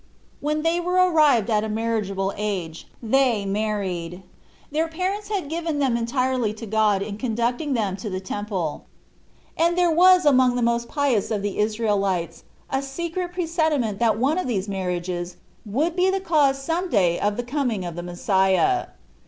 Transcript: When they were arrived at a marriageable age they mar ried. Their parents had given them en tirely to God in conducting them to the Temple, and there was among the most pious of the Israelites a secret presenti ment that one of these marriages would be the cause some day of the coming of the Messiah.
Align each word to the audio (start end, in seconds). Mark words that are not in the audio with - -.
When 0.39 0.63
they 0.63 0.79
were 0.79 0.95
arrived 0.95 1.47
at 1.51 1.63
a 1.63 1.69
marriageable 1.69 2.33
age 2.35 2.87
they 3.03 3.45
mar 3.45 3.81
ried. 3.81 4.23
Their 4.71 4.87
parents 4.87 5.29
had 5.29 5.47
given 5.47 5.77
them 5.77 5.95
en 5.95 6.07
tirely 6.07 6.55
to 6.55 6.65
God 6.65 7.03
in 7.03 7.19
conducting 7.19 7.73
them 7.73 7.95
to 7.97 8.09
the 8.09 8.19
Temple, 8.19 8.85
and 9.55 9.77
there 9.77 9.91
was 9.91 10.25
among 10.25 10.55
the 10.55 10.63
most 10.63 10.87
pious 10.89 11.29
of 11.29 11.43
the 11.43 11.59
Israelites 11.59 12.43
a 12.71 12.81
secret 12.81 13.31
presenti 13.31 13.79
ment 13.79 13.99
that 13.99 14.17
one 14.17 14.39
of 14.39 14.47
these 14.47 14.67
marriages 14.67 15.37
would 15.67 15.95
be 15.95 16.09
the 16.09 16.19
cause 16.19 16.57
some 16.59 16.89
day 16.89 17.19
of 17.19 17.37
the 17.37 17.43
coming 17.43 17.85
of 17.85 17.95
the 17.95 18.01
Messiah. 18.01 18.87